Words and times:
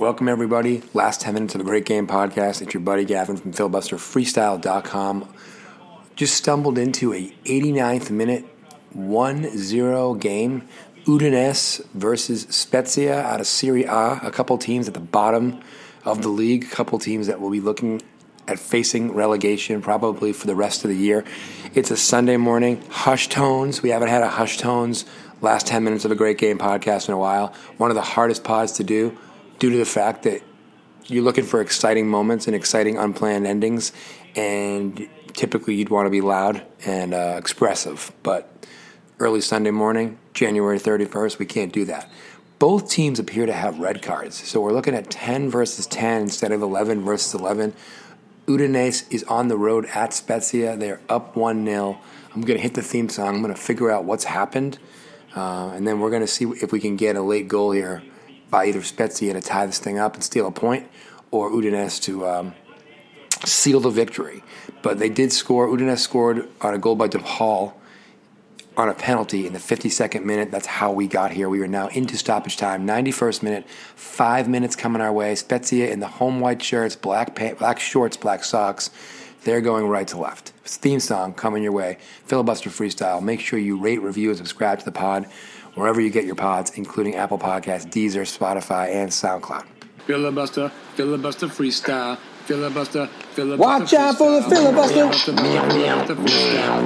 Welcome, 0.00 0.28
everybody. 0.28 0.82
Last 0.94 1.20
10 1.20 1.34
minutes 1.34 1.54
of 1.54 1.60
a 1.60 1.64
great 1.64 1.84
game 1.84 2.06
podcast. 2.06 2.62
It's 2.62 2.72
your 2.72 2.80
buddy 2.80 3.04
Gavin 3.04 3.36
from 3.36 3.52
filibusterfreestyle.com. 3.52 5.34
Just 6.16 6.36
stumbled 6.38 6.78
into 6.78 7.12
a 7.12 7.28
89th 7.44 8.10
minute 8.10 8.46
1 8.94 9.58
0 9.58 10.14
game. 10.14 10.66
Udinese 11.04 11.84
versus 11.88 12.46
Spezia 12.48 13.20
out 13.20 13.40
of 13.40 13.46
Serie 13.46 13.84
A. 13.84 14.20
A 14.22 14.30
couple 14.30 14.56
teams 14.56 14.88
at 14.88 14.94
the 14.94 15.00
bottom 15.00 15.60
of 16.06 16.22
the 16.22 16.30
league, 16.30 16.64
a 16.64 16.68
couple 16.68 16.98
teams 16.98 17.26
that 17.26 17.38
will 17.38 17.50
be 17.50 17.60
looking 17.60 18.00
at 18.48 18.58
facing 18.58 19.12
relegation 19.12 19.82
probably 19.82 20.32
for 20.32 20.46
the 20.46 20.56
rest 20.56 20.82
of 20.82 20.88
the 20.88 20.96
year. 20.96 21.26
It's 21.74 21.90
a 21.90 21.96
Sunday 21.98 22.38
morning. 22.38 22.82
Hush 22.88 23.28
tones. 23.28 23.82
We 23.82 23.90
haven't 23.90 24.08
had 24.08 24.22
a 24.22 24.30
hush 24.30 24.56
tones 24.56 25.04
last 25.42 25.66
10 25.66 25.84
minutes 25.84 26.06
of 26.06 26.10
a 26.10 26.14
great 26.14 26.38
game 26.38 26.56
podcast 26.56 27.08
in 27.08 27.12
a 27.12 27.18
while. 27.18 27.52
One 27.76 27.90
of 27.90 27.96
the 27.96 28.02
hardest 28.02 28.44
pods 28.44 28.72
to 28.72 28.84
do 28.84 29.18
due 29.60 29.70
to 29.70 29.76
the 29.76 29.84
fact 29.84 30.24
that 30.24 30.42
you're 31.06 31.22
looking 31.22 31.44
for 31.44 31.60
exciting 31.60 32.08
moments 32.08 32.46
and 32.46 32.56
exciting 32.56 32.98
unplanned 32.98 33.46
endings, 33.46 33.92
and 34.34 35.08
typically 35.34 35.74
you'd 35.74 35.90
want 35.90 36.06
to 36.06 36.10
be 36.10 36.20
loud 36.20 36.62
and 36.84 37.14
uh, 37.14 37.36
expressive. 37.38 38.10
But 38.22 38.66
early 39.18 39.40
Sunday 39.40 39.70
morning, 39.70 40.18
January 40.34 40.78
31st, 40.78 41.38
we 41.38 41.46
can't 41.46 41.72
do 41.72 41.84
that. 41.84 42.10
Both 42.58 42.90
teams 42.90 43.18
appear 43.18 43.46
to 43.46 43.52
have 43.52 43.78
red 43.78 44.02
cards, 44.02 44.36
so 44.36 44.60
we're 44.60 44.72
looking 44.72 44.94
at 44.94 45.10
10 45.10 45.50
versus 45.50 45.86
10 45.86 46.22
instead 46.22 46.52
of 46.52 46.62
11 46.62 47.04
versus 47.04 47.34
11. 47.34 47.74
Udinese 48.46 49.10
is 49.12 49.22
on 49.24 49.48
the 49.48 49.56
road 49.56 49.86
at 49.94 50.12
Spezia. 50.12 50.76
They're 50.76 51.00
up 51.08 51.36
1 51.36 51.64
0. 51.64 51.98
I'm 52.34 52.40
going 52.42 52.56
to 52.56 52.62
hit 52.62 52.74
the 52.74 52.82
theme 52.82 53.08
song. 53.08 53.36
I'm 53.36 53.42
going 53.42 53.54
to 53.54 53.60
figure 53.60 53.90
out 53.90 54.04
what's 54.04 54.24
happened. 54.24 54.78
Uh, 55.34 55.70
and 55.74 55.86
then 55.86 56.00
we're 56.00 56.10
going 56.10 56.22
to 56.22 56.26
see 56.26 56.44
if 56.44 56.72
we 56.72 56.80
can 56.80 56.96
get 56.96 57.16
a 57.16 57.22
late 57.22 57.46
goal 57.46 57.70
here 57.70 58.02
by 58.50 58.66
either 58.66 58.82
Spezia 58.82 59.32
to 59.32 59.40
tie 59.40 59.66
this 59.66 59.78
thing 59.78 59.98
up 59.98 60.14
and 60.14 60.24
steal 60.24 60.46
a 60.46 60.50
point 60.50 60.88
or 61.30 61.50
Udinese 61.50 62.02
to 62.02 62.26
um, 62.26 62.54
seal 63.44 63.80
the 63.80 63.90
victory. 63.90 64.42
But 64.82 64.98
they 64.98 65.08
did 65.08 65.32
score. 65.32 65.68
Udinese 65.68 65.98
scored 65.98 66.48
on 66.60 66.74
a 66.74 66.78
goal 66.78 66.96
by 66.96 67.08
DePaul 67.08 67.74
on 68.76 68.88
a 68.88 68.94
penalty 68.94 69.46
in 69.46 69.52
the 69.52 69.58
52nd 69.58 70.24
minute. 70.24 70.50
That's 70.50 70.66
how 70.66 70.92
we 70.92 71.06
got 71.06 71.32
here. 71.32 71.48
We 71.48 71.60
are 71.60 71.68
now 71.68 71.88
into 71.88 72.16
stoppage 72.16 72.56
time. 72.56 72.86
91st 72.86 73.42
minute, 73.42 73.68
five 73.68 74.48
minutes 74.48 74.76
coming 74.76 75.02
our 75.02 75.12
way. 75.12 75.34
Spezia 75.34 75.90
in 75.90 76.00
the 76.00 76.06
home 76.06 76.40
white 76.40 76.62
shirts, 76.62 76.96
black 76.96 77.34
pant, 77.34 77.58
black 77.58 77.78
shorts, 77.78 78.16
black 78.16 78.44
socks. 78.44 78.90
They're 79.44 79.60
going 79.60 79.86
right 79.86 80.06
to 80.08 80.18
left. 80.18 80.50
Theme 80.64 81.00
song 81.00 81.32
coming 81.32 81.62
your 81.62 81.72
way. 81.72 81.98
Filibuster 82.24 82.70
freestyle. 82.70 83.22
Make 83.22 83.40
sure 83.40 83.58
you 83.58 83.78
rate, 83.78 84.02
review, 84.02 84.28
and 84.28 84.38
subscribe 84.38 84.78
to 84.80 84.84
the 84.84 84.92
pod 84.92 85.26
wherever 85.74 86.00
you 86.00 86.10
get 86.10 86.24
your 86.24 86.34
pods, 86.34 86.72
including 86.76 87.14
Apple 87.16 87.38
Podcasts, 87.38 87.86
Deezer, 87.86 88.26
Spotify, 88.26 88.94
and 88.94 89.10
SoundCloud. 89.10 89.64
Filibuster, 90.06 90.70
filibuster 90.94 91.46
freestyle. 91.46 92.18
Filibuster, 92.46 93.06
filibuster. 93.06 93.60
Watch 93.60 93.94
out 93.94 94.18
for 94.18 94.30
the 94.32 94.42
filibuster. 94.42 95.12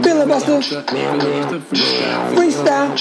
Filibuster. 0.02 0.60
Freestyle. 2.34 2.98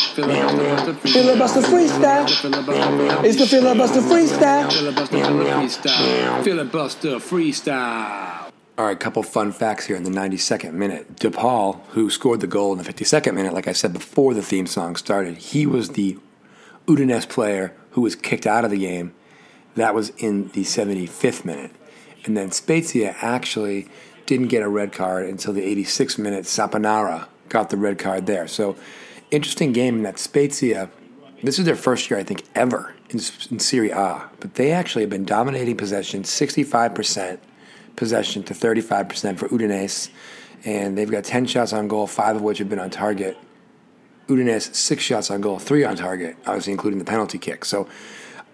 Filibuster 1.12 1.62
freestyle. 1.62 2.26
It's 3.26 3.38
the 3.38 3.46
filibuster 3.46 4.00
freestyle. 4.00 4.70
Filibuster 6.44 7.20
freestyle. 7.20 8.43
All 8.76 8.86
right, 8.86 9.00
couple 9.00 9.22
fun 9.22 9.52
facts 9.52 9.86
here 9.86 9.96
in 9.96 10.02
the 10.02 10.10
92nd 10.10 10.74
minute. 10.74 11.18
DePaul, 11.18 11.82
who 11.90 12.10
scored 12.10 12.40
the 12.40 12.48
goal 12.48 12.72
in 12.72 12.80
the 12.80 12.84
52nd 12.84 13.36
minute, 13.36 13.54
like 13.54 13.68
I 13.68 13.72
said 13.72 13.94
before 13.94 14.34
the 14.34 14.42
theme 14.42 14.66
song 14.66 14.96
started, 14.96 15.38
he 15.38 15.68
was 15.68 15.90
the 15.90 16.18
Udinese 16.88 17.30
player 17.30 17.76
who 17.92 18.02
was 18.02 18.16
kicked 18.16 18.48
out 18.48 18.66
of 18.66 18.72
the 18.72 18.80
game. 18.80 19.14
That 19.76 19.94
was 19.94 20.10
in 20.18 20.48
the 20.50 20.64
75th 20.64 21.46
minute. 21.46 21.70
And 22.26 22.36
then 22.36 22.50
Spezia 22.50 23.16
actually 23.22 23.90
didn't 24.26 24.48
get 24.48 24.64
a 24.64 24.70
red 24.70 24.92
card 24.92 25.30
until 25.30 25.54
the 25.54 25.62
86th 25.62 26.18
minute. 26.18 26.46
Saponara 26.46 27.28
got 27.50 27.70
the 27.70 27.78
red 27.78 28.00
card 28.00 28.26
there. 28.26 28.48
So, 28.48 28.76
interesting 29.30 29.72
game 29.72 29.98
in 29.98 30.04
that 30.04 30.18
Spezia, 30.18 30.90
this 31.44 31.60
is 31.60 31.66
their 31.66 31.76
first 31.76 32.10
year, 32.10 32.20
I 32.20 32.24
think, 32.24 32.42
ever 32.56 32.96
in, 33.12 33.20
in 33.52 33.60
Serie 33.60 33.92
A. 33.92 34.32
But 34.40 34.56
they 34.56 34.72
actually 34.72 35.04
have 35.04 35.12
been 35.12 35.26
dominating 35.26 35.78
possession 35.78 36.24
65% 36.24 37.38
possession 37.96 38.44
to 38.44 38.54
35% 38.54 39.38
for 39.38 39.48
Udinese. 39.50 40.10
And 40.66 40.98
they've 40.98 41.10
got 41.10 41.24
10 41.24 41.46
shots 41.46 41.74
on 41.74 41.88
goal, 41.88 42.08
five 42.08 42.38
of 42.38 42.42
which 42.42 42.58
have 42.60 42.70
been 42.70 42.80
on 42.80 42.90
target. 42.90 43.38
Udinese, 44.28 44.74
six 44.74 45.04
shots 45.04 45.30
on 45.30 45.42
goal, 45.42 45.60
three 45.60 45.84
on 45.84 45.96
target, 45.96 46.38
obviously 46.46 46.72
including 46.72 47.00
the 47.00 47.06
penalty 47.06 47.38
kick. 47.38 47.66
So 47.66 47.88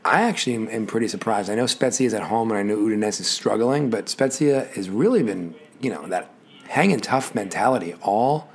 I 0.04 0.22
actually 0.22 0.56
am, 0.56 0.68
am 0.70 0.88
pretty 0.88 1.08
surprised. 1.08 1.50
I 1.50 1.56
know 1.56 1.68
Spezia 1.68 2.08
is 2.08 2.14
at 2.14 2.24
home 2.24 2.50
and 2.52 2.58
I 2.58 2.64
know 2.64 2.78
Udinese 2.78 3.20
is 3.20 3.28
struggling, 3.28 3.90
but 3.90 4.10
Spezia 4.10 4.66
has 4.76 4.90
really 4.90 5.22
been, 5.22 5.54
you 5.82 5.92
know, 5.92 6.08
that 6.08 6.32
hanging 6.68 7.00
tough 7.00 7.36
mentality 7.36 7.96
all 8.02 8.50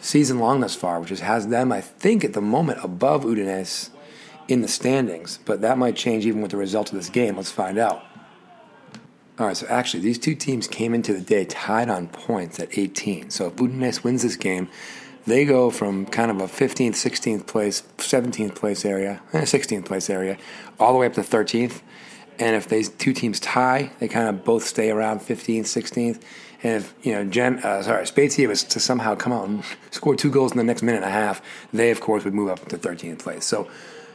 season 0.00 0.38
long 0.38 0.60
thus 0.60 0.74
far, 0.74 1.00
which 1.00 1.10
has 1.10 1.48
them, 1.48 1.70
I 1.70 1.80
think, 1.80 2.24
at 2.24 2.32
the 2.32 2.40
moment 2.40 2.80
above 2.82 3.24
Udinese 3.24 3.90
in 4.48 4.62
the 4.62 4.68
standings. 4.68 5.38
But 5.44 5.60
that 5.60 5.78
might 5.78 5.94
change 5.94 6.26
even 6.26 6.40
with 6.40 6.50
the 6.50 6.56
result 6.56 6.90
of 6.90 6.96
this 6.96 7.10
game. 7.10 7.36
Let's 7.36 7.50
find 7.50 7.78
out. 7.78 8.02
All 9.38 9.46
right, 9.46 9.56
so 9.56 9.68
actually, 9.68 10.00
these 10.00 10.18
two 10.18 10.34
teams 10.34 10.66
came 10.66 10.94
into 10.94 11.12
the 11.12 11.20
day 11.20 11.44
tied 11.44 11.88
on 11.88 12.08
points 12.08 12.58
at 12.58 12.76
18. 12.76 13.30
So 13.30 13.46
if 13.46 13.54
Udinese 13.54 14.02
wins 14.02 14.22
this 14.22 14.34
game, 14.34 14.68
they 15.28 15.44
go 15.44 15.70
from 15.70 16.06
kind 16.06 16.32
of 16.32 16.40
a 16.40 16.46
15th, 16.46 16.94
16th 16.94 17.46
place, 17.46 17.84
17th 17.98 18.56
place 18.56 18.84
area, 18.84 19.20
eh, 19.32 19.42
16th 19.42 19.84
place 19.84 20.10
area, 20.10 20.38
all 20.80 20.92
the 20.92 20.98
way 20.98 21.06
up 21.06 21.12
to 21.14 21.20
13th. 21.20 21.82
And 22.40 22.56
if 22.56 22.68
these 22.68 22.88
two 22.88 23.12
teams 23.12 23.38
tie, 23.38 23.92
they 24.00 24.08
kind 24.08 24.28
of 24.28 24.44
both 24.44 24.64
stay 24.64 24.90
around 24.90 25.20
15th, 25.20 25.66
16th. 25.66 26.20
And 26.64 26.82
if 26.82 26.94
you 27.02 27.12
know, 27.12 27.24
Gen, 27.24 27.60
uh, 27.60 27.82
sorry, 27.82 28.06
Spezia 28.08 28.48
was 28.48 28.64
to 28.64 28.80
somehow 28.80 29.14
come 29.14 29.32
out 29.32 29.46
and 29.46 29.62
score 29.92 30.16
two 30.16 30.32
goals 30.32 30.50
in 30.50 30.58
the 30.58 30.64
next 30.64 30.82
minute 30.82 31.04
and 31.04 31.06
a 31.06 31.10
half, 31.10 31.40
they 31.72 31.92
of 31.92 32.00
course 32.00 32.24
would 32.24 32.34
move 32.34 32.48
up 32.48 32.66
to 32.70 32.76
13th 32.76 33.20
place. 33.20 33.44
So 33.44 33.68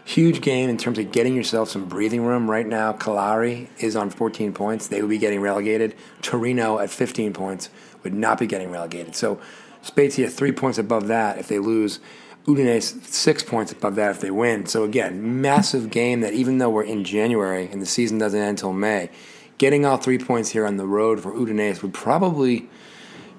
huge 0.05 0.41
game 0.41 0.69
in 0.69 0.77
terms 0.77 0.99
of 0.99 1.11
getting 1.11 1.35
yourself 1.35 1.69
some 1.69 1.85
breathing 1.85 2.23
room. 2.23 2.49
Right 2.49 2.67
now, 2.67 2.93
Cagliari 2.93 3.69
is 3.79 3.95
on 3.95 4.09
14 4.09 4.53
points. 4.53 4.87
They 4.87 5.01
would 5.01 5.09
be 5.09 5.17
getting 5.17 5.41
relegated. 5.41 5.95
Torino 6.21 6.79
at 6.79 6.89
15 6.89 7.33
points 7.33 7.69
would 8.03 8.13
not 8.13 8.39
be 8.39 8.47
getting 8.47 8.69
relegated. 8.69 9.15
So 9.15 9.39
Spezia 9.81 10.29
three 10.29 10.51
points 10.51 10.77
above 10.77 11.07
that 11.07 11.37
if 11.37 11.47
they 11.47 11.59
lose. 11.59 11.99
Udinese 12.45 13.01
six 13.05 13.41
points 13.41 13.71
above 13.71 13.95
that 13.95 14.11
if 14.11 14.19
they 14.19 14.31
win. 14.31 14.65
So 14.65 14.83
again, 14.83 15.41
massive 15.41 15.89
game 15.89 16.21
that 16.21 16.33
even 16.33 16.57
though 16.57 16.69
we're 16.69 16.83
in 16.83 17.05
January 17.05 17.69
and 17.71 17.81
the 17.81 17.85
season 17.85 18.17
doesn't 18.17 18.39
end 18.39 18.49
until 18.49 18.73
May, 18.73 19.09
getting 19.57 19.85
all 19.85 19.95
three 19.95 20.17
points 20.17 20.49
here 20.49 20.65
on 20.65 20.75
the 20.75 20.85
road 20.85 21.21
for 21.21 21.31
Udinese 21.31 21.81
would 21.81 21.93
probably 21.93 22.69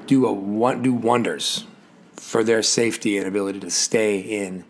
do 0.06 0.26
a 0.26 0.76
do 0.76 0.94
wonders 0.94 1.64
for 2.16 2.42
their 2.42 2.62
safety 2.62 3.18
and 3.18 3.26
ability 3.26 3.60
to 3.60 3.70
stay 3.70 4.18
in 4.18 4.64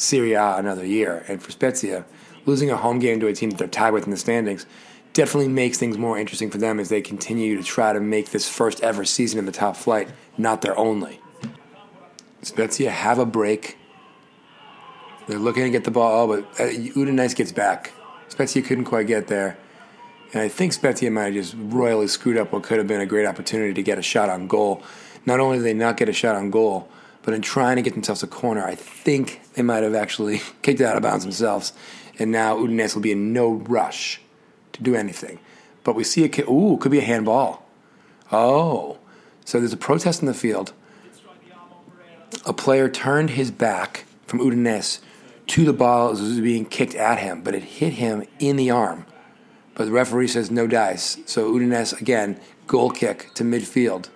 Serie 0.00 0.32
A 0.32 0.56
another 0.56 0.84
year. 0.84 1.24
And 1.28 1.42
for 1.42 1.50
Spezia, 1.50 2.04
losing 2.46 2.70
a 2.70 2.76
home 2.76 2.98
game 2.98 3.20
to 3.20 3.26
a 3.26 3.32
team 3.32 3.50
that 3.50 3.58
they're 3.58 3.68
tied 3.68 3.92
with 3.92 4.04
in 4.04 4.10
the 4.10 4.16
standings 4.16 4.66
definitely 5.12 5.48
makes 5.48 5.78
things 5.78 5.98
more 5.98 6.18
interesting 6.18 6.50
for 6.50 6.58
them 6.58 6.78
as 6.78 6.88
they 6.88 7.00
continue 7.00 7.56
to 7.56 7.62
try 7.62 7.92
to 7.92 8.00
make 8.00 8.30
this 8.30 8.48
first 8.48 8.80
ever 8.80 9.04
season 9.04 9.38
in 9.38 9.46
the 9.46 9.52
top 9.52 9.76
flight 9.76 10.08
not 10.38 10.62
their 10.62 10.76
only. 10.78 11.20
Spezia 12.42 12.90
have 12.90 13.18
a 13.18 13.26
break. 13.26 13.76
They're 15.26 15.38
looking 15.38 15.64
to 15.64 15.70
get 15.70 15.84
the 15.84 15.90
ball, 15.90 16.26
but 16.26 16.44
uh, 16.60 16.70
Udinese 16.70 17.36
gets 17.36 17.52
back. 17.52 17.92
Spezia 18.28 18.62
couldn't 18.62 18.84
quite 18.84 19.06
get 19.06 19.26
there. 19.26 19.58
And 20.32 20.42
I 20.42 20.48
think 20.48 20.72
Spezia 20.72 21.10
might 21.10 21.24
have 21.24 21.34
just 21.34 21.54
royally 21.58 22.06
screwed 22.06 22.36
up 22.36 22.52
what 22.52 22.62
could 22.62 22.78
have 22.78 22.86
been 22.86 23.00
a 23.00 23.06
great 23.06 23.26
opportunity 23.26 23.74
to 23.74 23.82
get 23.82 23.98
a 23.98 24.02
shot 24.02 24.30
on 24.30 24.46
goal. 24.46 24.82
Not 25.26 25.40
only 25.40 25.58
did 25.58 25.66
they 25.66 25.74
not 25.74 25.96
get 25.96 26.08
a 26.08 26.12
shot 26.12 26.36
on 26.36 26.50
goal, 26.50 26.88
but 27.22 27.34
in 27.34 27.42
trying 27.42 27.76
to 27.76 27.82
get 27.82 27.94
themselves 27.94 28.22
a 28.22 28.26
corner, 28.26 28.64
I 28.64 28.74
think 28.74 29.40
they 29.54 29.62
might 29.62 29.82
have 29.82 29.94
actually 29.94 30.40
kicked 30.62 30.80
it 30.80 30.84
out 30.84 30.96
of 30.96 31.02
bounds 31.02 31.24
themselves. 31.24 31.72
And 32.18 32.30
now 32.30 32.56
Udinese 32.56 32.94
will 32.94 33.02
be 33.02 33.12
in 33.12 33.32
no 33.32 33.52
rush 33.52 34.20
to 34.72 34.82
do 34.82 34.94
anything. 34.94 35.38
But 35.84 35.94
we 35.94 36.04
see 36.04 36.24
a 36.24 36.28
kid, 36.28 36.48
ooh, 36.48 36.76
could 36.78 36.92
be 36.92 36.98
a 36.98 37.02
handball. 37.02 37.66
Oh. 38.30 38.98
So 39.44 39.58
there's 39.58 39.72
a 39.72 39.78
protest 39.78 40.20
in 40.20 40.26
the 40.26 40.34
field. 40.34 40.72
A 42.46 42.52
player 42.52 42.88
turned 42.88 43.30
his 43.30 43.50
back 43.50 44.04
from 44.26 44.40
Udinese 44.40 45.00
to 45.48 45.64
the 45.64 45.72
ball 45.72 46.10
as 46.10 46.20
it 46.20 46.24
was 46.24 46.40
being 46.40 46.64
kicked 46.64 46.94
at 46.94 47.18
him, 47.18 47.42
but 47.42 47.54
it 47.54 47.64
hit 47.64 47.94
him 47.94 48.26
in 48.38 48.56
the 48.56 48.70
arm. 48.70 49.04
But 49.74 49.86
the 49.86 49.92
referee 49.92 50.28
says 50.28 50.50
no 50.50 50.66
dice. 50.66 51.18
So 51.26 51.52
Udinese, 51.52 51.98
again, 52.00 52.38
goal 52.66 52.90
kick 52.90 53.34
to 53.34 53.44
midfield. 53.44 54.08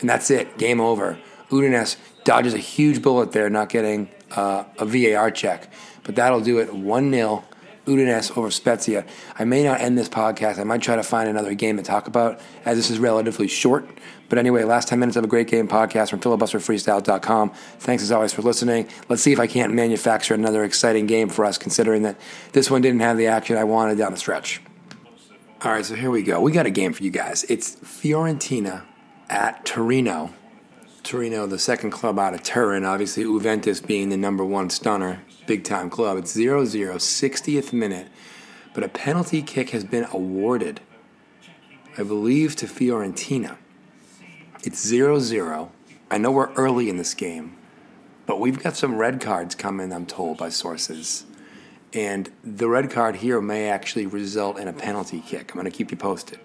And 0.00 0.08
that's 0.08 0.30
it. 0.30 0.58
Game 0.58 0.80
over. 0.80 1.18
Udinese 1.50 1.96
dodges 2.24 2.54
a 2.54 2.58
huge 2.58 3.02
bullet 3.02 3.32
there, 3.32 3.48
not 3.48 3.68
getting 3.68 4.08
uh, 4.32 4.64
a 4.78 4.84
VAR 4.84 5.30
check. 5.30 5.70
But 6.02 6.16
that'll 6.16 6.40
do 6.40 6.58
it 6.58 6.72
1 6.74 7.12
0. 7.12 7.44
Udinese 7.88 8.36
over 8.36 8.50
Spezia. 8.50 9.06
I 9.38 9.44
may 9.44 9.64
not 9.64 9.80
end 9.80 9.96
this 9.96 10.08
podcast. 10.08 10.58
I 10.58 10.64
might 10.64 10.82
try 10.82 10.96
to 10.96 11.02
find 11.02 11.28
another 11.28 11.54
game 11.54 11.78
to 11.78 11.82
talk 11.82 12.06
about, 12.06 12.38
as 12.64 12.76
this 12.76 12.90
is 12.90 12.98
relatively 12.98 13.48
short. 13.48 13.88
But 14.28 14.38
anyway, 14.38 14.64
last 14.64 14.88
10 14.88 14.98
minutes 14.98 15.16
of 15.16 15.24
a 15.24 15.26
great 15.26 15.48
game 15.48 15.68
podcast 15.68 16.10
from 16.10 16.20
filibusterfreestyle.com. 16.20 17.50
Thanks 17.78 18.02
as 18.02 18.12
always 18.12 18.32
for 18.32 18.42
listening. 18.42 18.88
Let's 19.08 19.22
see 19.22 19.32
if 19.32 19.40
I 19.40 19.46
can't 19.46 19.72
manufacture 19.72 20.34
another 20.34 20.64
exciting 20.64 21.06
game 21.06 21.30
for 21.30 21.46
us, 21.46 21.56
considering 21.56 22.02
that 22.02 22.20
this 22.52 22.70
one 22.70 22.82
didn't 22.82 23.00
have 23.00 23.16
the 23.16 23.26
action 23.26 23.56
I 23.56 23.64
wanted 23.64 23.96
down 23.96 24.12
the 24.12 24.18
stretch. 24.18 24.60
All 25.62 25.72
right, 25.72 25.84
so 25.84 25.94
here 25.94 26.10
we 26.10 26.22
go. 26.22 26.40
We 26.40 26.52
got 26.52 26.66
a 26.66 26.70
game 26.70 26.92
for 26.92 27.02
you 27.02 27.10
guys. 27.10 27.44
It's 27.44 27.76
Fiorentina 27.76 28.84
at 29.30 29.64
Torino. 29.64 30.34
Torino, 31.08 31.46
the 31.46 31.58
second 31.58 31.90
club 31.90 32.18
out 32.18 32.34
of 32.34 32.42
Turin, 32.42 32.84
obviously 32.84 33.22
Juventus 33.22 33.80
being 33.80 34.10
the 34.10 34.16
number 34.18 34.44
one 34.44 34.68
stunner, 34.68 35.22
big 35.46 35.64
time 35.64 35.88
club. 35.88 36.18
It's 36.18 36.32
0 36.32 36.66
0, 36.66 36.96
60th 36.96 37.72
minute, 37.72 38.08
but 38.74 38.84
a 38.84 38.90
penalty 38.90 39.40
kick 39.40 39.70
has 39.70 39.84
been 39.84 40.06
awarded, 40.12 40.82
I 41.96 42.02
believe, 42.02 42.56
to 42.56 42.66
Fiorentina. 42.66 43.56
It's 44.62 44.86
0 44.86 45.18
0. 45.20 45.72
I 46.10 46.18
know 46.18 46.30
we're 46.30 46.52
early 46.56 46.90
in 46.90 46.98
this 46.98 47.14
game, 47.14 47.56
but 48.26 48.38
we've 48.38 48.62
got 48.62 48.76
some 48.76 48.96
red 48.96 49.18
cards 49.18 49.54
coming, 49.54 49.94
I'm 49.94 50.04
told 50.04 50.36
by 50.36 50.50
sources. 50.50 51.24
And 51.94 52.30
the 52.44 52.68
red 52.68 52.90
card 52.90 53.16
here 53.16 53.40
may 53.40 53.70
actually 53.70 54.04
result 54.04 54.58
in 54.58 54.68
a 54.68 54.74
penalty 54.74 55.22
kick. 55.26 55.52
I'm 55.52 55.58
going 55.58 55.64
to 55.64 55.74
keep 55.74 55.90
you 55.90 55.96
posted. 55.96 56.38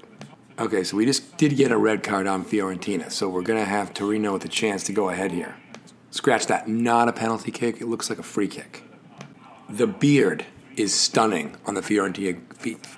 Okay, 0.60 0.84
so 0.84 0.98
we 0.98 1.06
just 1.08 1.36
did 1.38 1.56
get 1.58 1.72
a 1.72 1.78
red 1.78 2.04
card 2.04 2.28
on 2.28 2.46
Fiorentina, 2.46 3.12
so 3.12 3.28
we're 3.28 3.42
going 3.42 3.58
to 3.58 3.66
have 3.66 3.92
Torino 3.92 4.34
with 4.34 4.46
a 4.46 4.50
chance 4.50 4.84
to 4.84 4.94
go 4.94 5.10
ahead 5.10 5.32
here. 5.32 5.56
Scratch 6.12 6.46
that. 6.46 6.68
Not 6.68 7.08
a 7.10 7.14
penalty 7.14 7.50
kick. 7.50 7.82
It 7.82 7.88
looks 7.88 8.08
like 8.08 8.20
a 8.20 8.24
free 8.24 8.48
kick. 8.48 8.84
The 9.68 9.88
beard 9.88 10.46
is 10.76 10.94
stunning 10.94 11.56
on 11.66 11.74
the 11.74 11.82
Fiorentina, 11.82 12.40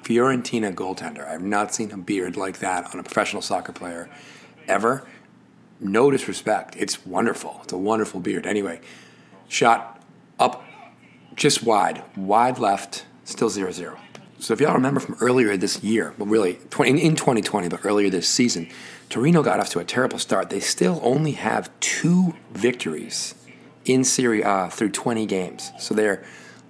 Fiorentina 0.03 0.75
goaltender. 0.75 1.25
I 1.25 1.31
have 1.31 1.43
not 1.43 1.73
seen 1.73 1.91
a 1.91 1.97
beard 1.97 2.35
like 2.35 2.59
that 2.59 2.93
on 2.93 2.99
a 2.99 3.03
professional 3.03 3.41
soccer 3.41 3.71
player 3.71 4.09
ever. 4.67 5.07
No 5.79 6.11
disrespect. 6.11 6.75
It's 6.77 7.05
wonderful. 7.05 7.61
It's 7.63 7.71
a 7.71 7.77
wonderful 7.77 8.19
beard. 8.19 8.45
Anyway, 8.45 8.81
shot 9.47 10.03
up 10.39 10.61
just 11.35 11.63
wide, 11.63 12.03
wide 12.17 12.59
left, 12.59 13.05
still 13.23 13.49
0 13.49 13.71
0. 13.71 13.97
So 14.39 14.53
if 14.53 14.59
y'all 14.59 14.73
remember 14.73 14.99
from 14.99 15.15
earlier 15.21 15.55
this 15.55 15.81
year, 15.83 16.13
well, 16.17 16.27
really 16.27 16.59
20, 16.69 17.01
in 17.01 17.15
2020, 17.15 17.69
but 17.69 17.85
earlier 17.85 18.09
this 18.09 18.27
season, 18.27 18.69
Torino 19.09 19.41
got 19.41 19.59
off 19.59 19.69
to 19.69 19.79
a 19.79 19.85
terrible 19.85 20.19
start. 20.19 20.49
They 20.49 20.59
still 20.59 20.99
only 21.03 21.31
have 21.33 21.69
two 21.79 22.35
victories 22.51 23.35
in 23.85 24.03
Serie 24.03 24.41
A 24.41 24.69
through 24.69 24.89
20 24.89 25.25
games. 25.25 25.71
So 25.79 25.93
they're 25.93 26.23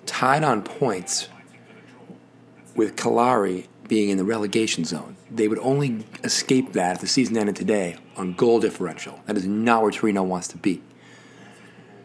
tied 0.06 0.44
on 0.44 0.62
points 0.62 1.30
with 2.76 2.96
Cagliari 2.96 3.68
being 3.88 4.10
in 4.10 4.18
the 4.18 4.24
relegation 4.24 4.86
zone. 4.86 5.16
They 5.32 5.48
would 5.48 5.60
only 5.60 6.06
escape 6.24 6.74
that 6.74 6.96
if 6.96 7.02
the 7.02 7.08
season 7.08 7.38
ended 7.38 7.56
today 7.56 7.98
on 8.16 8.34
goal 8.34 8.60
differential. 8.60 9.20
That 9.26 9.38
is 9.38 9.46
not 9.46 9.82
where 9.82 9.92
Torino 9.92 10.24
wants 10.24 10.48
to 10.50 10.58
be. 10.58 10.82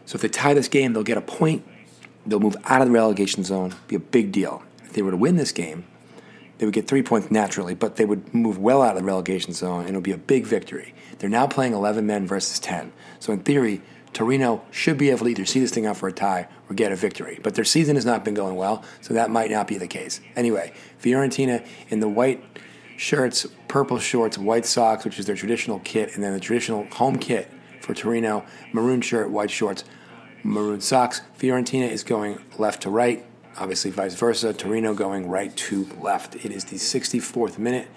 So 0.05 0.15
if 0.15 0.21
they 0.21 0.27
tie 0.27 0.53
this 0.53 0.67
game, 0.67 0.93
they'll 0.93 1.03
get 1.03 1.17
a 1.17 1.21
point. 1.21 1.67
They'll 2.25 2.39
move 2.39 2.57
out 2.65 2.81
of 2.81 2.87
the 2.87 2.93
relegation 2.93 3.43
zone. 3.43 3.73
Be 3.87 3.95
a 3.95 3.99
big 3.99 4.31
deal. 4.31 4.63
If 4.91 4.95
they 4.95 5.03
were 5.03 5.11
to 5.11 5.17
win 5.17 5.37
this 5.37 5.53
game, 5.53 5.85
they 6.57 6.65
would 6.65 6.73
get 6.73 6.85
three 6.85 7.01
points 7.01 7.31
naturally, 7.31 7.73
but 7.73 7.95
they 7.95 8.03
would 8.03 8.33
move 8.33 8.57
well 8.57 8.81
out 8.81 8.97
of 8.97 9.01
the 9.01 9.05
relegation 9.05 9.53
zone, 9.53 9.85
and 9.85 9.91
it 9.91 9.95
would 9.95 10.03
be 10.03 10.11
a 10.11 10.17
big 10.17 10.45
victory. 10.45 10.93
They're 11.17 11.29
now 11.29 11.47
playing 11.47 11.71
11 11.71 12.05
men 12.05 12.27
versus 12.27 12.59
10. 12.59 12.91
So 13.17 13.31
in 13.31 13.39
theory, 13.39 13.81
Torino 14.11 14.63
should 14.69 14.97
be 14.97 15.09
able 15.09 15.19
to 15.19 15.27
either 15.29 15.45
see 15.45 15.61
this 15.61 15.71
thing 15.71 15.85
out 15.85 15.95
for 15.95 16.09
a 16.09 16.11
tie 16.11 16.49
or 16.69 16.75
get 16.75 16.91
a 16.91 16.97
victory. 16.97 17.39
But 17.41 17.55
their 17.55 17.63
season 17.63 17.95
has 17.95 18.05
not 18.05 18.25
been 18.25 18.33
going 18.33 18.57
well, 18.57 18.83
so 18.99 19.13
that 19.13 19.29
might 19.29 19.49
not 19.49 19.65
be 19.65 19.77
the 19.77 19.87
case. 19.87 20.19
Anyway, 20.35 20.73
Fiorentina 21.01 21.65
in 21.87 22.01
the 22.01 22.09
white 22.09 22.43
shirts, 22.97 23.47
purple 23.69 23.97
shorts, 23.97 24.37
white 24.37 24.65
socks, 24.65 25.05
which 25.05 25.19
is 25.19 25.25
their 25.25 25.37
traditional 25.37 25.79
kit, 25.79 26.15
and 26.15 26.21
then 26.21 26.33
the 26.33 26.39
traditional 26.41 26.83
home 26.87 27.17
kit 27.17 27.49
for 27.79 27.93
Torino, 27.93 28.43
maroon 28.73 28.99
shirt, 28.99 29.29
white 29.29 29.51
shorts, 29.51 29.85
maroon 30.43 30.81
socks. 30.81 31.21
Fiorentina 31.39 31.89
is 31.89 32.03
going 32.03 32.43
left 32.57 32.81
to 32.81 32.89
right, 32.89 33.25
obviously 33.57 33.91
vice 33.91 34.15
versa. 34.15 34.53
Torino 34.53 34.93
going 34.93 35.27
right 35.27 35.55
to 35.55 35.87
left. 35.99 36.35
It 36.35 36.51
is 36.51 36.65
the 36.65 36.77
64th 36.77 37.57
minute. 37.57 37.87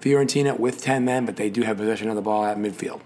Fiorentina 0.00 0.58
with 0.58 0.80
10 0.82 1.04
men, 1.04 1.26
but 1.26 1.36
they 1.36 1.50
do 1.50 1.62
have 1.62 1.76
possession 1.76 2.08
of 2.08 2.16
the 2.16 2.22
ball 2.22 2.44
at 2.44 2.56
midfield. 2.56 3.02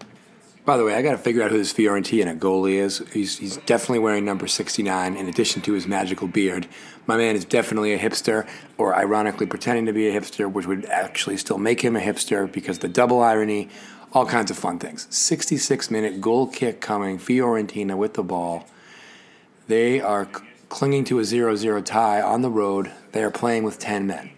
By 0.64 0.78
the 0.78 0.84
way, 0.84 0.94
I 0.94 1.02
got 1.02 1.12
to 1.12 1.18
figure 1.18 1.42
out 1.42 1.50
who 1.50 1.58
this 1.58 1.74
Fiorentina 1.74 2.38
goalie 2.38 2.76
is. 2.76 3.02
He's, 3.12 3.36
he's 3.36 3.58
definitely 3.58 3.98
wearing 3.98 4.24
number 4.24 4.46
69 4.46 5.14
in 5.14 5.28
addition 5.28 5.60
to 5.62 5.74
his 5.74 5.86
magical 5.86 6.26
beard. 6.26 6.66
My 7.06 7.18
man 7.18 7.36
is 7.36 7.44
definitely 7.44 7.92
a 7.92 7.98
hipster, 7.98 8.48
or 8.78 8.96
ironically 8.96 9.44
pretending 9.44 9.84
to 9.86 9.92
be 9.92 10.08
a 10.08 10.18
hipster, 10.18 10.50
which 10.50 10.66
would 10.66 10.86
actually 10.86 11.36
still 11.36 11.58
make 11.58 11.82
him 11.82 11.96
a 11.96 12.00
hipster 12.00 12.50
because 12.50 12.78
the 12.78 12.88
double 12.88 13.20
irony, 13.20 13.68
all 14.14 14.24
kinds 14.24 14.50
of 14.50 14.56
fun 14.56 14.78
things. 14.78 15.06
66 15.10 15.90
minute 15.90 16.22
goal 16.22 16.46
kick 16.46 16.80
coming, 16.80 17.18
Fiorentina 17.18 17.94
with 17.94 18.14
the 18.14 18.22
ball. 18.22 18.66
They 19.68 20.00
are 20.00 20.28
clinging 20.74 21.04
to 21.04 21.20
a 21.20 21.24
0 21.24 21.54
0 21.54 21.80
tie 21.82 22.20
on 22.20 22.42
the 22.42 22.50
road. 22.50 22.90
They 23.12 23.22
are 23.22 23.30
playing 23.30 23.62
with 23.62 23.78
10 23.78 24.08
men. 24.08 24.32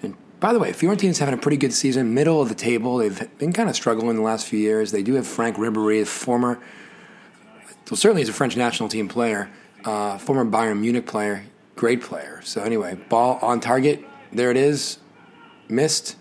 And 0.00 0.14
by 0.38 0.52
the 0.52 0.60
way, 0.60 0.72
Fiorentina's 0.72 1.18
having 1.18 1.34
a 1.34 1.36
pretty 1.36 1.56
good 1.56 1.72
season, 1.72 2.14
middle 2.14 2.40
of 2.40 2.48
the 2.48 2.54
table. 2.54 2.98
They've 2.98 3.36
been 3.36 3.52
kind 3.52 3.68
of 3.68 3.74
struggling 3.74 4.14
the 4.14 4.22
last 4.22 4.46
few 4.46 4.60
years. 4.60 4.92
They 4.92 5.02
do 5.02 5.14
have 5.14 5.26
Franck 5.26 5.56
Ribéry, 5.56 6.06
former, 6.06 6.60
well, 7.90 7.96
certainly 7.96 8.22
he's 8.22 8.28
a 8.28 8.32
French 8.32 8.56
national 8.56 8.88
team 8.88 9.08
player, 9.08 9.50
uh, 9.84 10.16
former 10.18 10.44
Bayern 10.44 10.78
Munich 10.78 11.08
player, 11.08 11.44
great 11.74 12.02
player. 12.02 12.40
So 12.44 12.62
anyway, 12.62 12.94
ball 12.94 13.40
on 13.42 13.58
target. 13.58 14.04
There 14.32 14.52
it 14.52 14.56
is. 14.56 14.98
Missed. 15.68 16.14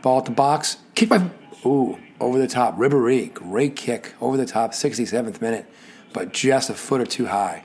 Ball 0.00 0.20
at 0.20 0.24
the 0.24 0.30
box. 0.30 0.78
Kick 0.94 1.10
by, 1.10 1.28
ooh, 1.66 1.98
over 2.20 2.38
the 2.38 2.48
top. 2.48 2.78
Ribéry, 2.78 3.34
great 3.34 3.76
kick 3.76 4.14
over 4.18 4.38
the 4.38 4.46
top, 4.46 4.72
67th 4.72 5.42
minute, 5.42 5.66
but 6.14 6.32
just 6.32 6.70
a 6.70 6.74
foot 6.74 7.02
or 7.02 7.06
two 7.06 7.26
high. 7.26 7.62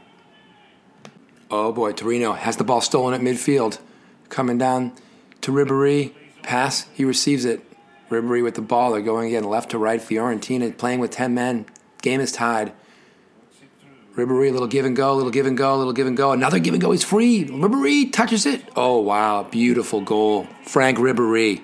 Oh 1.53 1.74
boy, 1.74 1.92
Torino 1.92 2.31
has 2.31 2.56
the 2.56 2.63
ball 2.63 2.80
stolen 2.80 3.13
at 3.13 3.19
midfield. 3.19 3.77
Coming 4.30 4.57
down 4.57 4.94
to 5.42 5.51
Ribéry. 5.51 6.13
Pass. 6.44 6.88
He 6.94 7.03
receives 7.03 7.44
it. 7.44 7.62
Ribéry 8.09 8.42
with 8.42 8.56
the 8.56 8.62
ball. 8.62 8.92
They're 8.92 9.01
going 9.01 9.27
again 9.27 9.44
left 9.44 9.71
to 9.71 9.77
right. 9.77 10.00
Fiorentina 10.00 10.75
playing 10.77 11.00
with 11.01 11.12
10 11.12 11.33
men. 11.33 11.65
Game 12.01 12.21
is 12.21 12.31
tied. 12.31 12.71
Ribéry, 14.15 14.51
little 14.51 14.68
give 14.68 14.86
and 14.86 14.95
go, 14.95 15.13
little 15.13 15.31
give 15.31 15.45
and 15.45 15.57
go, 15.57 15.77
little 15.77 15.94
give 15.94 16.07
and 16.07 16.18
go. 16.18 16.31
Another 16.31 16.59
give 16.59 16.74
and 16.74 16.81
go. 16.81 16.92
He's 16.92 17.03
free. 17.03 17.45
Ribéry 17.45 18.12
touches 18.12 18.45
it. 18.45 18.63
Oh, 18.75 19.00
wow. 19.00 19.44
Beautiful 19.44 20.01
goal. 20.01 20.48
Franck 20.63 20.98
Ribéry. 20.98 21.62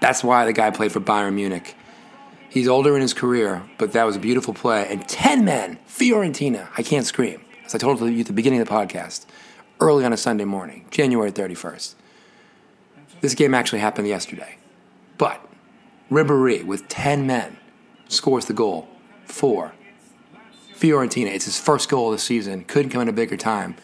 That's 0.00 0.24
why 0.24 0.46
the 0.46 0.52
guy 0.52 0.70
played 0.70 0.92
for 0.92 1.00
Bayern 1.00 1.34
Munich. 1.34 1.76
He's 2.48 2.68
older 2.68 2.94
in 2.96 3.02
his 3.02 3.14
career, 3.14 3.62
but 3.78 3.92
that 3.92 4.04
was 4.04 4.16
a 4.16 4.18
beautiful 4.18 4.52
play. 4.52 4.86
And 4.90 5.06
10 5.08 5.44
men, 5.44 5.78
Fiorentina. 5.88 6.68
I 6.76 6.82
can't 6.82 7.06
scream. 7.06 7.40
As 7.72 7.76
I 7.76 7.78
told 7.78 8.00
you 8.02 8.20
at 8.20 8.26
the 8.26 8.34
beginning 8.34 8.60
of 8.60 8.68
the 8.68 8.74
podcast, 8.74 9.24
early 9.80 10.04
on 10.04 10.12
a 10.12 10.16
Sunday 10.18 10.44
morning, 10.44 10.84
January 10.90 11.32
31st. 11.32 11.94
This 13.22 13.34
game 13.34 13.54
actually 13.54 13.78
happened 13.78 14.06
yesterday. 14.08 14.58
But 15.16 15.42
Ribéry, 16.10 16.66
with 16.66 16.86
10 16.88 17.26
men, 17.26 17.56
scores 18.08 18.44
the 18.44 18.52
goal 18.52 18.88
for 19.24 19.72
Fiorentina. 20.74 21.28
It's 21.28 21.46
his 21.46 21.58
first 21.58 21.88
goal 21.88 22.08
of 22.08 22.16
the 22.16 22.18
season. 22.18 22.64
Couldn't 22.64 22.90
come 22.90 23.00
in 23.00 23.08
a 23.08 23.12
bigger 23.12 23.38
time 23.38 23.76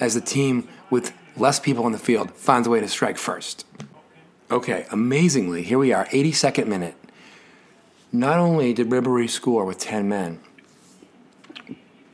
as 0.00 0.14
the 0.14 0.22
team 0.22 0.66
with 0.88 1.12
less 1.36 1.60
people 1.60 1.84
on 1.84 1.92
the 1.92 1.98
field 1.98 2.30
finds 2.30 2.66
a 2.66 2.70
way 2.70 2.80
to 2.80 2.88
strike 2.88 3.18
first. 3.18 3.66
Okay, 4.50 4.86
amazingly, 4.90 5.62
here 5.62 5.78
we 5.78 5.92
are, 5.92 6.06
82nd 6.06 6.66
minute. 6.66 6.96
Not 8.10 8.38
only 8.38 8.72
did 8.72 8.88
Ribéry 8.88 9.28
score 9.28 9.66
with 9.66 9.76
10 9.76 10.08
men, 10.08 10.40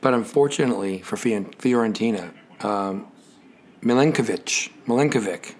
but 0.05 0.13
unfortunately 0.13 0.99
for 0.99 1.15
Fiorentina, 1.15 2.31
um, 2.63 3.07
Milenkovic, 3.81 4.69
Milenkovic 4.85 5.55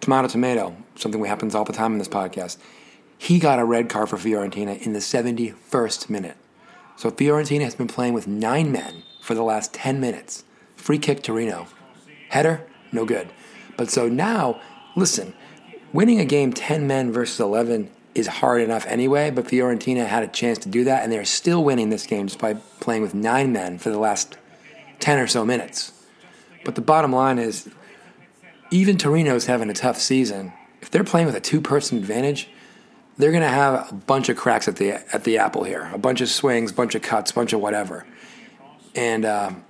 tomato, 0.00 0.28
tomato, 0.28 0.74
something 0.94 1.20
that 1.20 1.28
happens 1.28 1.54
all 1.54 1.66
the 1.66 1.74
time 1.74 1.92
in 1.92 1.98
this 1.98 2.08
podcast. 2.08 2.56
He 3.18 3.38
got 3.38 3.58
a 3.58 3.66
red 3.66 3.90
card 3.90 4.08
for 4.08 4.16
Fiorentina 4.16 4.80
in 4.80 4.94
the 4.94 5.00
71st 5.00 6.08
minute. 6.08 6.38
So 6.96 7.10
Fiorentina 7.10 7.64
has 7.64 7.74
been 7.74 7.86
playing 7.86 8.14
with 8.14 8.26
nine 8.26 8.72
men 8.72 9.02
for 9.20 9.34
the 9.34 9.42
last 9.42 9.74
10 9.74 10.00
minutes. 10.00 10.44
Free 10.76 10.98
kick 10.98 11.18
to 11.18 11.24
Torino. 11.24 11.66
Header, 12.30 12.66
no 12.92 13.04
good. 13.04 13.28
But 13.76 13.90
so 13.90 14.08
now, 14.08 14.58
listen, 14.96 15.34
winning 15.92 16.18
a 16.18 16.24
game 16.24 16.54
10 16.54 16.86
men 16.86 17.12
versus 17.12 17.40
11 17.40 17.90
is 18.14 18.26
hard 18.26 18.60
enough 18.60 18.86
anyway, 18.86 19.30
but 19.30 19.44
Fiorentina 19.46 20.06
had 20.06 20.22
a 20.22 20.28
chance 20.28 20.58
to 20.58 20.68
do 20.68 20.84
that, 20.84 21.02
and 21.02 21.12
they're 21.12 21.24
still 21.24 21.62
winning 21.62 21.90
this 21.90 22.06
game 22.06 22.26
just 22.26 22.38
by 22.38 22.54
playing 22.80 23.02
with 23.02 23.14
nine 23.14 23.52
men 23.52 23.78
for 23.78 23.90
the 23.90 23.98
last 23.98 24.36
10 25.00 25.18
or 25.18 25.26
so 25.26 25.44
minutes. 25.44 25.92
But 26.64 26.74
the 26.74 26.80
bottom 26.80 27.12
line 27.12 27.38
is 27.38 27.68
even 28.70 28.98
Torino's 28.98 29.46
having 29.46 29.70
a 29.70 29.74
tough 29.74 29.98
season. 29.98 30.52
If 30.80 30.90
they're 30.90 31.04
playing 31.04 31.26
with 31.26 31.36
a 31.36 31.40
two-person 31.40 31.98
advantage, 31.98 32.48
they're 33.16 33.30
going 33.30 33.42
to 33.42 33.48
have 33.48 33.90
a 33.90 33.94
bunch 33.94 34.28
of 34.28 34.36
cracks 34.36 34.68
at 34.68 34.76
the 34.76 34.92
at 35.14 35.24
the 35.24 35.38
apple 35.38 35.64
here, 35.64 35.90
a 35.92 35.98
bunch 35.98 36.20
of 36.20 36.28
swings, 36.28 36.70
bunch 36.70 36.94
of 36.94 37.02
cuts, 37.02 37.32
bunch 37.32 37.52
of 37.52 37.60
whatever. 37.60 38.06
And 38.94 39.24
um, 39.24 39.64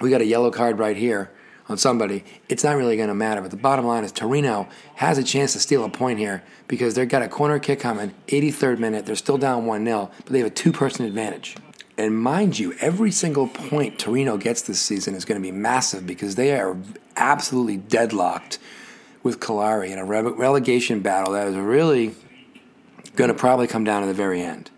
we 0.00 0.10
got 0.10 0.20
a 0.20 0.24
yellow 0.24 0.50
card 0.50 0.78
right 0.78 0.96
here 0.96 1.30
on 1.68 1.78
somebody, 1.78 2.24
it's 2.48 2.64
not 2.64 2.76
really 2.76 2.96
going 2.96 3.08
to 3.08 3.14
matter. 3.14 3.40
But 3.40 3.50
the 3.50 3.56
bottom 3.56 3.86
line 3.86 4.04
is 4.04 4.12
Torino 4.12 4.68
has 4.96 5.18
a 5.18 5.24
chance 5.24 5.52
to 5.54 5.60
steal 5.60 5.84
a 5.84 5.88
point 5.88 6.18
here 6.18 6.42
because 6.68 6.94
they've 6.94 7.08
got 7.08 7.22
a 7.22 7.28
corner 7.28 7.58
kick 7.58 7.80
coming, 7.80 8.14
83rd 8.28 8.78
minute. 8.78 9.06
They're 9.06 9.16
still 9.16 9.38
down 9.38 9.66
1 9.66 9.84
0, 9.84 10.10
but 10.16 10.26
they 10.32 10.38
have 10.38 10.46
a 10.46 10.50
two 10.50 10.72
person 10.72 11.04
advantage. 11.06 11.56
And 11.98 12.18
mind 12.18 12.58
you, 12.58 12.74
every 12.80 13.10
single 13.10 13.48
point 13.48 13.98
Torino 13.98 14.36
gets 14.36 14.62
this 14.62 14.80
season 14.80 15.14
is 15.14 15.24
going 15.24 15.40
to 15.40 15.46
be 15.46 15.52
massive 15.52 16.06
because 16.06 16.34
they 16.34 16.58
are 16.58 16.76
absolutely 17.16 17.78
deadlocked 17.78 18.58
with 19.22 19.40
Cagliari 19.40 19.92
in 19.92 19.98
a 19.98 20.04
relegation 20.04 21.00
battle 21.00 21.32
that 21.32 21.48
is 21.48 21.56
really 21.56 22.14
going 23.16 23.28
to 23.28 23.34
probably 23.34 23.66
come 23.66 23.82
down 23.82 24.02
to 24.02 24.06
the 24.06 24.14
very 24.14 24.42
end. 24.42 24.70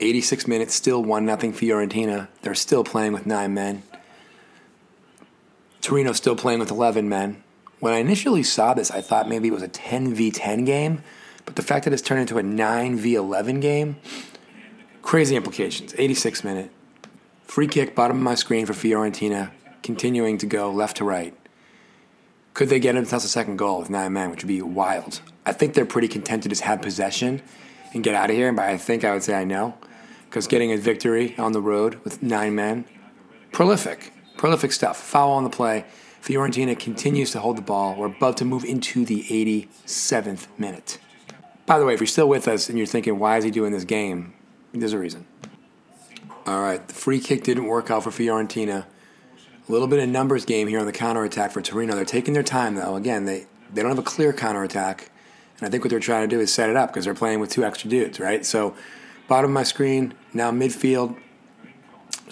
86 0.00 0.48
minutes, 0.48 0.74
still 0.74 1.02
1 1.02 1.26
0 1.26 1.36
Fiorentina. 1.52 2.28
They're 2.42 2.54
still 2.54 2.82
playing 2.82 3.12
with 3.12 3.24
nine 3.24 3.54
men. 3.54 3.84
Torino 5.82 6.12
still 6.12 6.36
playing 6.36 6.60
with 6.60 6.70
11 6.70 7.08
men. 7.08 7.42
When 7.80 7.92
I 7.92 7.98
initially 7.98 8.44
saw 8.44 8.72
this, 8.72 8.92
I 8.92 9.00
thought 9.00 9.28
maybe 9.28 9.48
it 9.48 9.52
was 9.52 9.64
a 9.64 9.68
10 9.68 10.14
v 10.14 10.30
10 10.30 10.64
game, 10.64 11.02
but 11.44 11.56
the 11.56 11.62
fact 11.62 11.84
that 11.84 11.92
it's 11.92 12.00
turned 12.00 12.20
into 12.20 12.38
a 12.38 12.42
9 12.42 12.96
v 12.96 13.16
11 13.16 13.58
game, 13.58 13.96
crazy 15.02 15.34
implications. 15.34 15.92
86 15.98 16.44
minute. 16.44 16.70
Free 17.42 17.66
kick, 17.66 17.96
bottom 17.96 18.16
of 18.18 18.22
my 18.22 18.36
screen 18.36 18.64
for 18.64 18.72
Fiorentina, 18.72 19.50
continuing 19.82 20.38
to 20.38 20.46
go 20.46 20.70
left 20.70 20.98
to 20.98 21.04
right. 21.04 21.34
Could 22.54 22.68
they 22.68 22.78
get 22.78 22.94
themselves 22.94 23.24
a 23.24 23.28
second 23.28 23.56
goal 23.56 23.80
with 23.80 23.90
nine 23.90 24.12
men, 24.12 24.30
which 24.30 24.44
would 24.44 24.48
be 24.48 24.62
wild? 24.62 25.20
I 25.44 25.52
think 25.52 25.74
they're 25.74 25.84
pretty 25.84 26.08
content 26.08 26.44
to 26.44 26.48
just 26.48 26.62
have 26.62 26.80
possession 26.80 27.42
and 27.92 28.04
get 28.04 28.14
out 28.14 28.30
of 28.30 28.36
here. 28.36 28.52
But 28.52 28.66
I 28.66 28.76
think 28.76 29.04
I 29.04 29.12
would 29.12 29.24
say 29.24 29.34
I 29.34 29.44
know, 29.44 29.74
because 30.30 30.46
getting 30.46 30.70
a 30.70 30.76
victory 30.76 31.34
on 31.38 31.52
the 31.52 31.60
road 31.60 31.96
with 32.04 32.22
nine 32.22 32.54
men, 32.54 32.84
prolific, 33.50 34.12
prolific 34.42 34.72
stuff. 34.72 34.96
Foul 34.96 35.30
on 35.30 35.44
the 35.44 35.50
play. 35.50 35.84
Fiorentina 36.20 36.76
continues 36.76 37.30
to 37.30 37.38
hold 37.38 37.56
the 37.56 37.62
ball. 37.62 37.94
We're 37.94 38.08
about 38.08 38.36
to 38.38 38.44
move 38.44 38.64
into 38.64 39.04
the 39.04 39.22
87th 39.22 40.48
minute. 40.58 40.98
By 41.64 41.78
the 41.78 41.84
way, 41.84 41.94
if 41.94 42.00
you're 42.00 42.08
still 42.08 42.28
with 42.28 42.48
us 42.48 42.68
and 42.68 42.76
you're 42.76 42.88
thinking, 42.88 43.20
why 43.20 43.36
is 43.36 43.44
he 43.44 43.52
doing 43.52 43.70
this 43.70 43.84
game? 43.84 44.34
There's 44.72 44.94
a 44.94 44.98
reason. 44.98 45.28
All 46.44 46.60
right, 46.60 46.84
the 46.88 46.92
free 46.92 47.20
kick 47.20 47.44
didn't 47.44 47.66
work 47.66 47.88
out 47.88 48.02
for 48.02 48.10
Fiorentina. 48.10 48.84
A 49.68 49.72
little 49.72 49.86
bit 49.86 50.00
of 50.00 50.08
numbers 50.08 50.44
game 50.44 50.66
here 50.66 50.80
on 50.80 50.86
the 50.86 50.92
counterattack 50.92 51.52
for 51.52 51.62
Torino. 51.62 51.94
They're 51.94 52.04
taking 52.04 52.34
their 52.34 52.42
time, 52.42 52.74
though. 52.74 52.96
Again, 52.96 53.26
they, 53.26 53.46
they 53.72 53.80
don't 53.80 53.92
have 53.92 53.98
a 54.00 54.02
clear 54.02 54.32
counterattack. 54.32 55.12
And 55.58 55.68
I 55.68 55.70
think 55.70 55.84
what 55.84 55.90
they're 55.90 56.00
trying 56.00 56.28
to 56.28 56.36
do 56.36 56.40
is 56.40 56.52
set 56.52 56.68
it 56.68 56.74
up 56.74 56.90
because 56.90 57.04
they're 57.04 57.14
playing 57.14 57.38
with 57.38 57.50
two 57.50 57.62
extra 57.62 57.88
dudes, 57.88 58.18
right? 58.18 58.44
So, 58.44 58.74
bottom 59.28 59.52
of 59.52 59.54
my 59.54 59.62
screen, 59.62 60.14
now 60.34 60.50
midfield. 60.50 61.16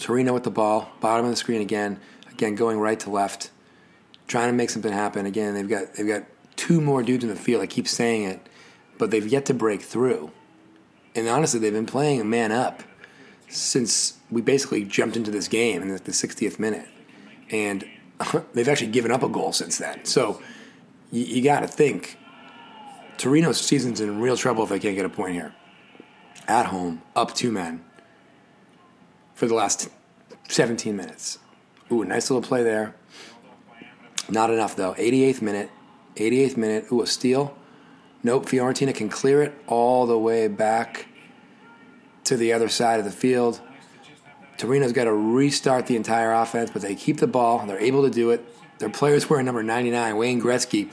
Torino 0.01 0.33
with 0.33 0.45
the 0.45 0.51
ball. 0.51 0.91
Bottom 1.01 1.27
of 1.27 1.31
the 1.31 1.37
screen 1.37 1.61
again. 1.61 2.01
Again, 2.33 2.55
going 2.55 2.79
right 2.79 2.99
to 3.01 3.11
left. 3.11 3.51
Trying 4.27 4.49
to 4.49 4.53
make 4.53 4.71
something 4.71 4.93
happen. 4.93 5.27
Again, 5.27 5.55
they've 5.55 5.69
got 5.69 5.95
they've 5.95 6.07
got 6.07 6.25
two 6.57 6.81
more 6.81 7.03
dudes 7.03 7.23
in 7.23 7.31
the 7.31 7.37
field. 7.37 7.63
I 7.63 7.67
keep 7.67 7.87
saying 7.87 8.25
it, 8.25 8.49
but 8.99 9.11
they've 9.11 9.27
yet 9.27 9.47
to 9.47 9.55
break 9.55 9.83
through. 9.83 10.31
And 11.15 11.29
honestly, 11.29 11.61
they've 11.61 11.73
been 11.73 11.87
playing 11.87 12.21
a 12.21 12.25
man 12.25 12.53
up 12.53 12.83
since 13.49 14.19
we 14.31 14.41
basically 14.41 14.85
jumped 14.85 15.17
into 15.17 15.31
this 15.31 15.49
game 15.49 15.83
in 15.83 15.89
the, 15.89 15.99
the 15.99 16.13
60th 16.13 16.59
minute. 16.59 16.87
And 17.51 17.85
they've 18.55 18.69
actually 18.69 18.93
given 18.93 19.11
up 19.11 19.25
a 19.25 19.29
goal 19.29 19.53
since 19.53 19.79
then. 19.79 20.05
So 20.05 20.41
you, 21.11 21.25
you 21.25 21.43
got 21.43 21.61
to 21.61 21.69
think 21.69 22.17
Torino's 23.19 23.61
season's 23.61 24.01
in 24.01 24.21
real 24.21 24.37
trouble 24.37 24.63
if 24.63 24.71
they 24.71 24.79
can't 24.79 24.95
get 24.95 25.05
a 25.05 25.09
point 25.09 25.35
here. 25.35 25.53
At 26.47 26.67
home, 26.67 27.03
up 27.17 27.35
two 27.35 27.51
men 27.51 27.85
for 29.41 29.47
the 29.47 29.55
last 29.55 29.89
17 30.51 30.95
minutes. 30.95 31.39
Ooh, 31.91 32.05
nice 32.05 32.29
little 32.29 32.47
play 32.47 32.63
there. 32.63 32.95
Not 34.29 34.51
enough 34.51 34.77
though. 34.77 34.93
88th 34.93 35.41
minute. 35.41 35.71
88th 36.17 36.59
minute. 36.59 36.93
Ooh, 36.93 37.01
a 37.01 37.07
steal. 37.07 37.57
Nope. 38.23 38.45
Fiorentina 38.45 38.95
can 38.95 39.09
clear 39.09 39.41
it 39.41 39.55
all 39.67 40.05
the 40.05 40.19
way 40.19 40.47
back 40.47 41.07
to 42.25 42.37
the 42.37 42.53
other 42.53 42.69
side 42.69 42.99
of 42.99 43.07
the 43.07 43.11
field. 43.11 43.63
Torino's 44.59 44.93
got 44.93 45.05
to 45.05 45.15
restart 45.15 45.87
the 45.87 45.97
entire 45.97 46.35
offense, 46.35 46.69
but 46.71 46.83
they 46.83 46.95
keep 46.95 47.17
the 47.17 47.27
ball. 47.27 47.65
They're 47.65 47.81
able 47.81 48.03
to 48.03 48.11
do 48.11 48.33
it. 48.33 48.45
Their 48.79 48.91
players 48.91 49.31
wearing 49.31 49.47
number 49.47 49.63
99, 49.63 50.17
Wayne 50.19 50.43
Gretzky, 50.43 50.87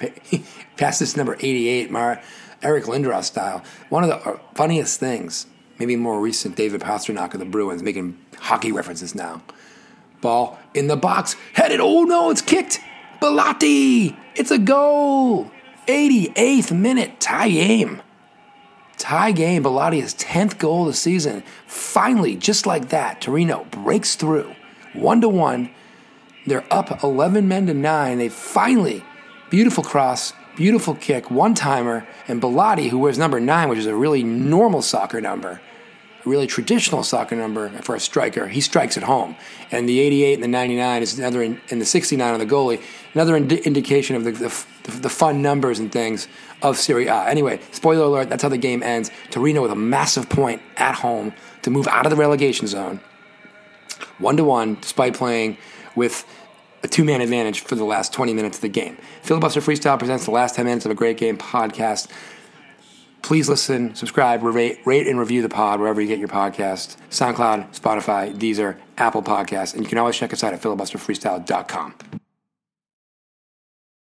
passed 0.78 1.02
this 1.02 1.18
number 1.18 1.36
88, 1.38 1.92
Mar- 1.92 2.22
Eric 2.64 2.86
Lindros 2.86 3.26
style. 3.26 3.62
One 3.90 4.06
of 4.06 4.10
the 4.10 4.16
uh, 4.16 4.40
funniest 4.56 5.02
things, 5.02 5.48
maybe 5.80 5.96
more 5.96 6.20
recent, 6.20 6.56
David 6.56 6.82
Pastrnak 6.82 7.34
of 7.34 7.40
the 7.40 7.46
Bruins, 7.46 7.84
making 7.84 8.18
hockey 8.38 8.72
references 8.72 9.16
now. 9.16 9.42
Ball 10.22 10.58
in 10.74 10.88
the 10.88 10.98
box, 10.98 11.36
headed. 11.54 11.80
Oh 11.80 12.04
no, 12.04 12.30
it's 12.30 12.42
kicked. 12.42 12.80
Belotti, 13.20 14.16
it's 14.36 14.52
a 14.52 14.58
goal. 14.58 15.52
88th 15.88 16.78
minute 16.78 17.20
tie 17.20 17.50
game. 17.50 18.02
Tie 18.98 19.32
game, 19.32 19.64
Belotti's 19.64 20.16
10th 20.16 20.58
goal 20.58 20.82
of 20.82 20.88
the 20.88 20.94
season. 20.94 21.44
Finally, 21.68 22.36
just 22.36 22.66
like 22.66 22.90
that, 22.90 23.22
Torino 23.22 23.66
breaks 23.66 24.16
through. 24.16 24.56
One 24.94 25.22
to 25.22 25.30
one. 25.30 25.70
They're 26.48 26.66
up 26.72 27.04
11 27.04 27.48
men 27.48 27.68
to 27.68 27.74
nine. 27.74 28.18
They 28.18 28.30
finally, 28.30 29.04
beautiful 29.50 29.84
cross, 29.84 30.34
beautiful 30.58 30.96
kick, 30.96 31.30
one 31.32 31.54
timer, 31.54 32.06
and 32.28 32.42
Belotti, 32.42 32.90
who 32.90 32.98
wears 32.98 33.18
number 33.18 33.40
nine, 33.40 33.70
which 33.70 33.80
is 33.80 33.86
a 33.86 33.96
really 33.96 34.24
normal 34.24 34.82
soccer 34.82 35.22
number, 35.22 35.62
a 36.26 36.30
really 36.30 36.48
traditional 36.48 37.04
soccer 37.04 37.36
number 37.36 37.70
for 37.84 37.96
a 37.96 38.00
striker, 38.00 38.48
he 38.48 38.60
strikes 38.60 38.98
at 38.98 39.04
home. 39.04 39.36
And 39.72 39.88
the 39.88 40.00
88 40.00 40.34
and 40.34 40.44
the 40.44 40.48
99 40.48 41.02
is 41.04 41.20
another, 41.20 41.44
in, 41.44 41.62
and 41.70 41.80
the 41.80 41.86
69 41.86 42.34
on 42.34 42.40
the 42.40 42.46
goalie, 42.46 42.82
another 43.14 43.38
ind- 43.38 43.52
indication 43.52 44.16
of 44.16 44.24
the, 44.24 44.32
the, 44.32 44.92
the 45.00 45.10
fun 45.10 45.44
numbers 45.44 45.78
and 45.80 45.92
things 45.92 46.28
of 46.64 46.78
Serie 46.78 47.06
A. 47.06 47.28
Anyway, 47.28 47.60
spoiler 47.72 48.06
alert, 48.06 48.30
that's 48.30 48.42
how 48.42 48.50
the 48.50 48.58
game 48.58 48.82
ends. 48.82 49.12
Torino 49.30 49.62
with 49.62 49.72
a 49.72 49.76
massive 49.76 50.28
point 50.28 50.62
at 50.76 50.96
home 50.96 51.34
to 51.62 51.70
move 51.70 51.88
out 51.88 52.08
of 52.08 52.10
the 52.10 52.18
relegation 52.18 52.66
zone. 52.66 53.00
One 54.18 54.38
to 54.38 54.44
one, 54.44 54.78
despite 54.82 55.14
playing 55.14 55.58
with 55.96 56.26
a 56.88 56.90
two 56.90 57.04
man 57.04 57.22
advantage 57.22 57.62
for 57.62 57.76
the 57.76 57.84
last 57.84 58.14
20 58.14 58.34
minutes 58.34 58.58
of 58.58 58.62
the 58.62 58.70
game. 58.70 58.98
Filibuster 59.22 59.62
Freestyle 59.62 60.00
presents 60.00 60.26
the 60.26 60.32
last 60.32 60.56
10 60.56 60.66
minutes 60.66 60.86
of 60.86 60.92
a 60.92 60.96
great 60.96 61.18
game 61.18 61.38
podcast. 61.38 62.10
Please 63.22 63.50
listen, 63.50 63.94
subscribe, 63.94 64.42
rate, 64.42 64.80
rate 64.86 65.06
and 65.06 65.20
review 65.20 65.42
the 65.42 65.50
pod 65.50 65.80
wherever 65.80 66.00
you 66.00 66.08
get 66.08 66.20
your 66.20 66.30
podcast 66.30 66.96
SoundCloud, 67.10 67.78
Spotify, 67.78 68.34
Deezer, 68.34 68.78
Apple 68.98 69.22
Podcasts, 69.22 69.74
and 69.74 69.84
you 69.84 69.90
can 69.90 69.98
always 69.98 70.16
check 70.16 70.32
us 70.32 70.44
out 70.44 70.54
at 70.54 70.62
filibusterfreestyle.com. 70.62 72.17